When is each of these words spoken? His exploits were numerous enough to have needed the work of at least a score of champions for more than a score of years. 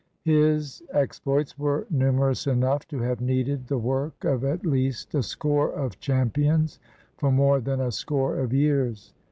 His 0.23 0.81
exploits 0.95 1.59
were 1.59 1.85
numerous 1.91 2.47
enough 2.47 2.87
to 2.87 3.01
have 3.01 3.21
needed 3.21 3.67
the 3.67 3.77
work 3.77 4.23
of 4.25 4.43
at 4.43 4.65
least 4.65 5.13
a 5.13 5.21
score 5.21 5.71
of 5.71 5.99
champions 5.99 6.79
for 7.17 7.31
more 7.31 7.59
than 7.59 7.79
a 7.79 7.91
score 7.91 8.39
of 8.39 8.51
years. 8.51 9.13